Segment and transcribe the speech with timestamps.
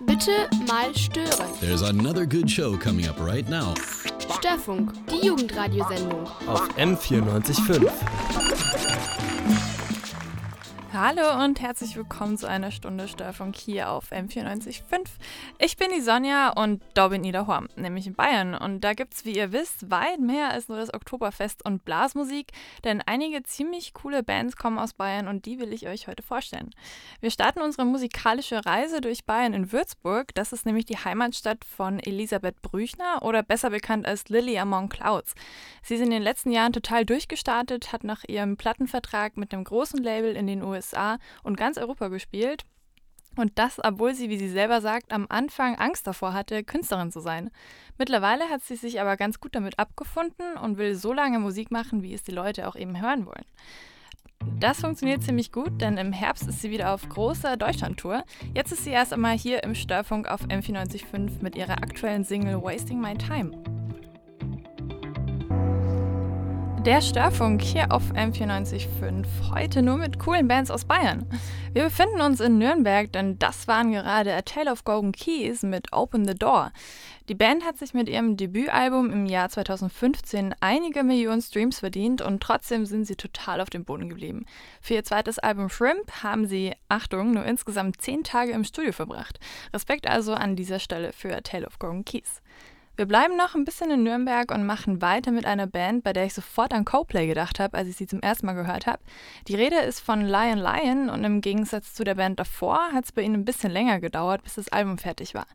[0.00, 0.30] Bitte
[0.66, 1.46] mal stören.
[1.60, 3.74] There's another good show coming up right now.
[4.38, 6.26] Störfunk, die Jugendradiosendung.
[6.46, 7.90] auf M94.5.
[10.98, 15.08] Hallo und herzlich willkommen zu einer Stunde Störfunk hier auf M94.5.
[15.58, 17.36] Ich bin die Sonja und da bin ich
[17.76, 18.54] nämlich in Bayern.
[18.54, 22.46] Und da gibt's, wie ihr wisst, weit mehr als nur das Oktoberfest und Blasmusik,
[22.84, 26.70] denn einige ziemlich coole Bands kommen aus Bayern und die will ich euch heute vorstellen.
[27.20, 30.34] Wir starten unsere musikalische Reise durch Bayern in Würzburg.
[30.34, 35.34] Das ist nämlich die Heimatstadt von Elisabeth Brüchner oder besser bekannt als Lily Among Clouds.
[35.82, 40.02] Sie ist in den letzten Jahren total durchgestartet, hat nach ihrem Plattenvertrag mit einem großen
[40.02, 40.85] Label in den USA
[41.42, 42.64] und ganz Europa gespielt.
[43.36, 47.20] Und das, obwohl sie, wie sie selber sagt, am Anfang Angst davor hatte, Künstlerin zu
[47.20, 47.50] sein.
[47.98, 52.02] Mittlerweile hat sie sich aber ganz gut damit abgefunden und will so lange Musik machen,
[52.02, 53.44] wie es die Leute auch eben hören wollen.
[54.58, 58.24] Das funktioniert ziemlich gut, denn im Herbst ist sie wieder auf großer Deutschlandtour.
[58.54, 63.00] Jetzt ist sie erst einmal hier im Störfunk auf M945 mit ihrer aktuellen Single Wasting
[63.00, 63.75] My Time.
[66.86, 69.50] Der Störfunk hier auf M945.
[69.52, 71.26] Heute nur mit coolen Bands aus Bayern.
[71.72, 75.92] Wir befinden uns in Nürnberg, denn das waren gerade A Tale of Golden Keys mit
[75.92, 76.70] Open the Door.
[77.28, 82.40] Die Band hat sich mit ihrem Debütalbum im Jahr 2015 einige Millionen Streams verdient und
[82.40, 84.46] trotzdem sind sie total auf dem Boden geblieben.
[84.80, 89.40] Für ihr zweites Album Shrimp haben sie, Achtung, nur insgesamt zehn Tage im Studio verbracht.
[89.74, 92.42] Respekt also an dieser Stelle für A Tale of Golden Keys.
[92.96, 96.24] Wir bleiben noch ein bisschen in Nürnberg und machen weiter mit einer Band, bei der
[96.24, 99.00] ich sofort an Coplay gedacht habe, als ich sie zum ersten Mal gehört habe.
[99.48, 103.12] Die Rede ist von Lion Lion und im Gegensatz zu der Band davor hat es
[103.12, 105.46] bei ihnen ein bisschen länger gedauert, bis das Album fertig war.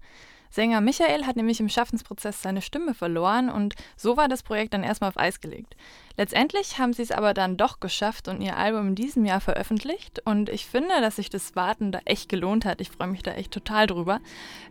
[0.52, 4.84] Sänger Michael hat nämlich im Schaffensprozess seine Stimme verloren und so war das Projekt dann
[4.84, 5.76] erstmal auf Eis gelegt.
[6.18, 10.22] Letztendlich haben sie es aber dann doch geschafft und ihr Album in diesem Jahr veröffentlicht
[10.26, 12.82] und ich finde, dass sich das Warten da echt gelohnt hat.
[12.82, 14.20] Ich freue mich da echt total drüber.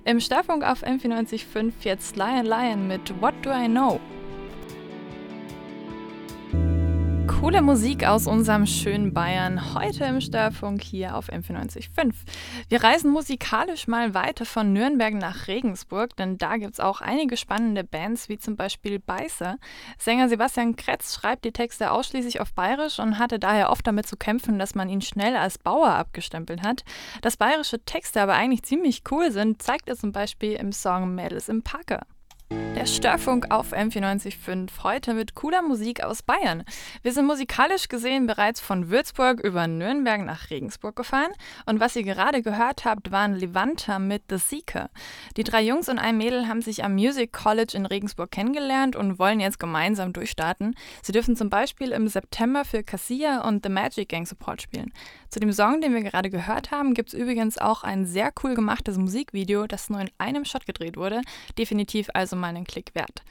[0.05, 3.99] Im Störfunk auf M495 jetzt Lion Lion mit What Do I Know?
[7.41, 12.13] Coole Musik aus unserem schönen Bayern, heute im Störfunk hier auf M945.
[12.69, 17.39] Wir reisen musikalisch mal weiter von Nürnberg nach Regensburg, denn da gibt es auch einige
[17.39, 19.57] spannende Bands, wie zum Beispiel Beißer.
[19.97, 24.19] Sänger Sebastian Kretz schreibt die Texte ausschließlich auf Bayerisch und hatte daher oft damit zu
[24.19, 26.85] kämpfen, dass man ihn schnell als Bauer abgestempelt hat.
[27.23, 31.49] Dass bayerische Texte aber eigentlich ziemlich cool sind, zeigt er zum Beispiel im Song Mädels
[31.49, 32.03] im Parker.
[32.81, 36.65] Der Störfunk auf M945, heute mit cooler Musik aus Bayern.
[37.03, 41.31] Wir sind musikalisch gesehen bereits von Würzburg über Nürnberg nach Regensburg gefahren
[41.67, 44.89] und was ihr gerade gehört habt, waren Levanta mit The Seeker.
[45.37, 49.19] Die drei Jungs und ein Mädel haben sich am Music College in Regensburg kennengelernt und
[49.19, 50.75] wollen jetzt gemeinsam durchstarten.
[51.03, 54.91] Sie dürfen zum Beispiel im September für Cassia und The Magic Gang Support spielen.
[55.29, 58.55] Zu dem Song, den wir gerade gehört haben, gibt es übrigens auch ein sehr cool
[58.55, 61.21] gemachtes Musikvideo, das nur in einem Shot gedreht wurde.
[61.59, 63.23] Definitiv also mal einen Klick wert.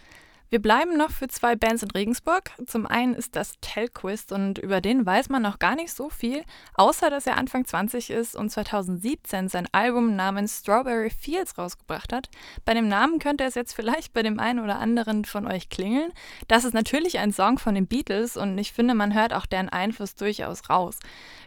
[0.51, 2.49] Wir bleiben noch für zwei Bands in Regensburg.
[2.65, 6.43] Zum einen ist das Telquist und über den weiß man noch gar nicht so viel,
[6.73, 12.29] außer dass er Anfang 20 ist und 2017 sein Album namens Strawberry Fields rausgebracht hat.
[12.65, 16.11] Bei dem Namen könnte es jetzt vielleicht bei dem einen oder anderen von euch klingeln.
[16.47, 19.69] Das ist natürlich ein Song von den Beatles und ich finde, man hört auch deren
[19.69, 20.97] Einfluss durchaus raus.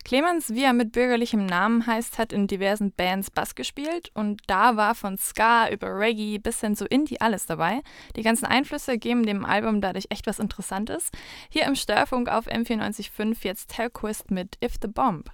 [0.04, 4.76] Clemens, wie er mit bürgerlichem Namen heißt, hat in diversen Bands Bass gespielt und da
[4.76, 7.80] war von Ska über Reggae bis hin zu Indie alles dabei.
[8.14, 11.10] Die ganzen Einflüsse geben dem Album dadurch echt was Interessantes.
[11.48, 15.30] Hier im Störfunk auf M945 jetzt Telquist mit If the Bomb.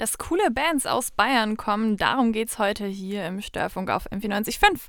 [0.00, 4.86] Dass coole Bands aus Bayern kommen, darum geht's heute hier im Störfunk auf M495.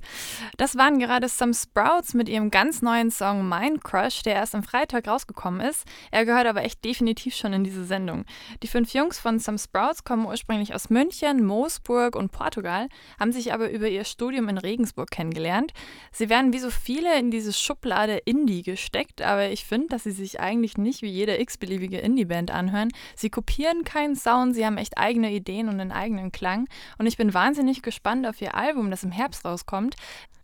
[0.55, 4.63] Das waren gerade Some Sprouts mit ihrem ganz neuen Song Mind Crush, der erst am
[4.63, 5.83] Freitag rausgekommen ist.
[6.11, 8.23] Er gehört aber echt definitiv schon in diese Sendung.
[8.63, 12.87] Die fünf Jungs von Some Sprouts kommen ursprünglich aus München, Moosburg und Portugal,
[13.19, 15.73] haben sich aber über ihr Studium in Regensburg kennengelernt.
[16.13, 20.11] Sie werden wie so viele in diese Schublade Indie gesteckt, aber ich finde, dass sie
[20.11, 22.93] sich eigentlich nicht wie jede x-beliebige Indie-Band anhören.
[23.17, 26.67] Sie kopieren keinen Sound, sie haben echt eigene Ideen und einen eigenen Klang.
[26.97, 29.95] Und ich bin wahnsinnig gespannt auf ihr Album, das im Herbst rauskommt.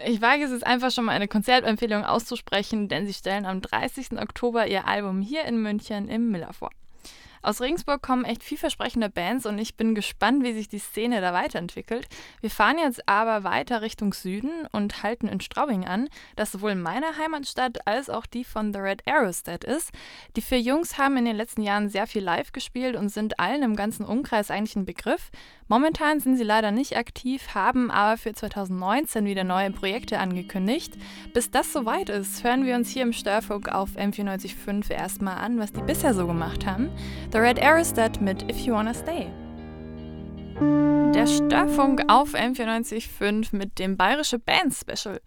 [0.06, 4.14] Ich wage es jetzt einfach schon mal eine Konzertempfehlung auszusprechen, denn sie stellen am 30.
[4.20, 6.72] Oktober ihr Album hier in München im Miller vor.
[7.42, 11.34] Aus Regensburg kommen echt vielversprechende Bands und ich bin gespannt, wie sich die Szene da
[11.34, 12.08] weiterentwickelt.
[12.42, 17.18] Wir fahren jetzt aber weiter Richtung Süden und halten in Straubing an, das sowohl meine
[17.18, 19.92] Heimatstadt als auch die von The Red Arrow State ist.
[20.36, 23.64] Die vier Jungs haben in den letzten Jahren sehr viel live gespielt und sind allen
[23.64, 25.30] im ganzen Umkreis eigentlich ein Begriff.
[25.68, 30.94] Momentan sind sie leider nicht aktiv, haben aber für 2019 wieder neue Projekte angekündigt.
[31.34, 35.74] Bis das soweit ist, hören wir uns hier im Störfunk auf M495 erstmal an, was
[35.74, 36.90] die bisher so gemacht haben.
[37.32, 39.28] The Red Aerostat mit If You Wanna Stay.
[40.60, 45.22] Der Störfunk auf M945 mit dem Bayerische Band Special.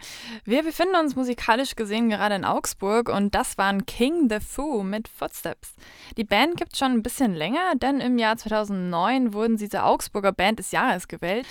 [0.44, 5.06] Wir befinden uns musikalisch gesehen gerade in Augsburg und das waren King the Foo mit
[5.06, 5.74] Footsteps.
[6.16, 10.32] Die Band gibt schon ein bisschen länger, denn im Jahr 2009 wurden sie zur Augsburger
[10.32, 11.46] Band des Jahres gewählt.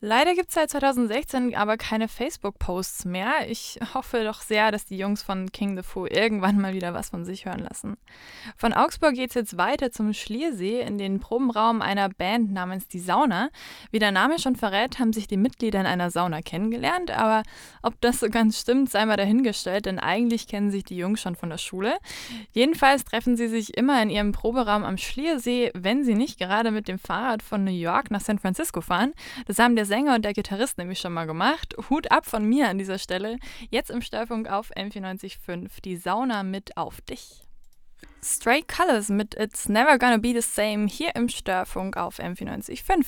[0.00, 3.48] Leider gibt es seit 2016 aber keine Facebook-Posts mehr.
[3.48, 7.08] Ich hoffe doch sehr, dass die Jungs von King the Foo irgendwann mal wieder was
[7.10, 7.96] von sich hören lassen.
[8.56, 13.00] Von Augsburg geht es jetzt weiter zum Schliersee in den Probenraum einer Band namens Die
[13.00, 13.50] Sauna.
[13.90, 17.42] Wie der Name schon verrät, haben sich die Mitglieder in einer Sauna kennengelernt, aber
[17.82, 21.34] ob das so ganz stimmt, sei mal dahingestellt, denn eigentlich kennen sich die Jungs schon
[21.34, 21.98] von der Schule.
[22.52, 26.86] Jedenfalls treffen sie sich immer in ihrem Proberaum am Schliersee, wenn sie nicht gerade mit
[26.86, 29.12] dem Fahrrad von New York nach San Francisco fahren.
[29.48, 31.74] Das haben der Sänger und der Gitarrist nämlich schon mal gemacht.
[31.90, 33.38] Hut ab von mir an dieser Stelle.
[33.70, 35.80] Jetzt im Störfunk auf M945.
[35.82, 37.47] Die Sauna mit auf dich.
[38.20, 43.06] Stray Colors mit It's Never Gonna Be the Same hier im Störfunk auf M945.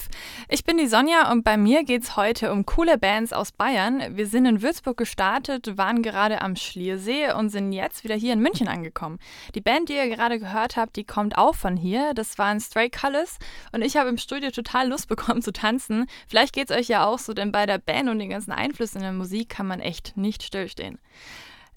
[0.49, 4.17] Ich bin die Sonja und bei mir geht es heute um coole Bands aus Bayern.
[4.17, 8.41] Wir sind in Würzburg gestartet, waren gerade am Schliersee und sind jetzt wieder hier in
[8.41, 9.19] München angekommen.
[9.55, 12.15] Die Band, die ihr gerade gehört habt, die kommt auch von hier.
[12.15, 13.39] Das waren Stray Colors
[13.73, 16.07] und ich habe im Studio total Lust bekommen zu tanzen.
[16.29, 18.99] Vielleicht geht es euch ja auch so, denn bei der Band und den ganzen Einflüssen
[18.99, 20.99] in der Musik kann man echt nicht stillstehen.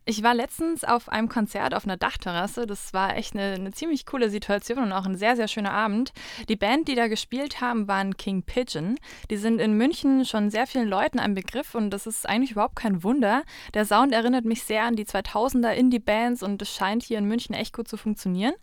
[0.05, 2.65] Ich war letztens auf einem Konzert auf einer Dachterrasse.
[2.65, 6.11] Das war echt eine, eine, ziemlich coole Situation und auch ein sehr, sehr schöner Abend.
[6.49, 8.97] Die Band, die da gespielt haben, waren King Pigeon.
[9.29, 12.75] Die sind in München schon sehr vielen Leuten ein Begriff und das ist eigentlich überhaupt
[12.75, 13.43] kein Wunder.
[13.73, 17.55] Der Sound erinnert mich sehr an die 2000er Indie-Bands und es scheint hier in München
[17.55, 18.55] echt gut zu funktionieren.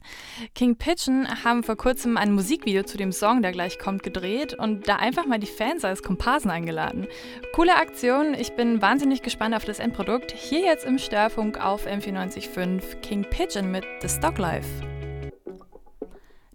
[0.54, 4.88] King Pigeon haben vor kurzem ein Musikvideo zu dem Song, der gleich kommt, gedreht und
[4.88, 7.06] da einfach mal die Fans als Komparsen eingeladen.
[7.54, 8.34] Coole Aktion.
[8.34, 10.32] Ich bin wahnsinnig gespannt auf das Endprodukt.
[10.32, 14.66] Hier jetzt im Stern Hörfunk auf M945 King Pigeon mit The Stock Life.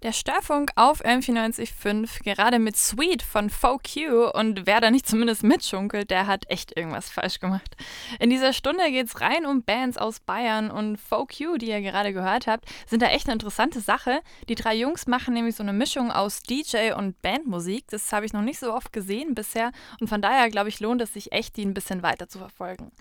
[0.04, 6.12] Der Störfunk auf M945, gerade mit Sweet von VQ und wer da nicht zumindest mitschunkelt,
[6.12, 7.78] der hat echt irgendwas falsch gemacht.
[8.20, 12.12] In dieser Stunde geht es rein um Bands aus Bayern und VQ, die ihr gerade
[12.12, 14.20] gehört habt, sind da echt eine interessante Sache.
[14.50, 17.86] Die drei Jungs machen nämlich so eine Mischung aus DJ und Bandmusik.
[17.92, 19.72] Das habe ich noch nicht so oft gesehen bisher
[20.02, 22.92] und von daher glaube ich, lohnt es sich echt, die ein bisschen weiter zu verfolgen.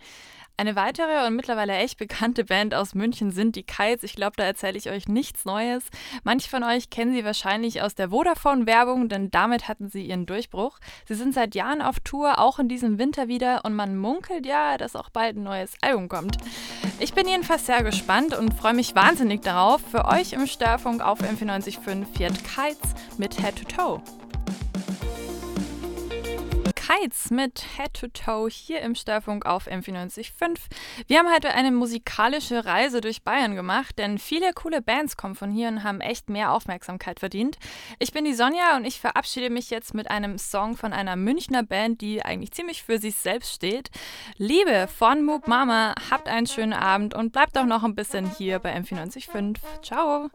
[0.56, 4.05] Eine weitere und mittlerweile echt bekannte Band aus München sind die Kites.
[4.05, 5.83] Ich glaube, da erzähle ich euch nichts Neues.
[6.23, 10.79] Manche von euch kennen sie wahrscheinlich aus der Vodafone-Werbung, denn damit hatten sie ihren Durchbruch.
[11.09, 14.79] Sie sind seit Jahren auf Tour, auch in diesem Winter wieder, und man munkelt ja,
[14.79, 16.37] dass auch bald ein neues Album kommt.
[17.01, 19.81] Ich bin jedenfalls sehr gespannt und freue mich wahnsinnig darauf.
[19.91, 24.24] Für euch im Störfunk auf M495 Fiat Kites mit Head to Toe.
[26.85, 30.59] Kites mit Head to Toe hier im Störfunk auf M495.
[31.07, 35.51] Wir haben heute eine musikalische Reise durch Bayern gemacht, denn viele coole Bands kommen von
[35.51, 37.57] hier und haben echt mehr Aufmerksamkeit verdient.
[38.01, 41.63] Ich bin die Sonja und ich verabschiede mich jetzt mit einem Song von einer Münchner
[41.63, 43.89] Band, die eigentlich ziemlich für sich selbst steht.
[44.37, 48.59] Liebe von Moop Mama, habt einen schönen Abend und bleibt auch noch ein bisschen hier
[48.59, 49.57] bei M495.
[49.83, 50.29] Ciao!